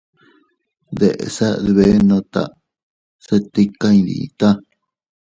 [0.99, 2.43] Deʼse dbedbenota
[3.25, 4.47] se tika iydita.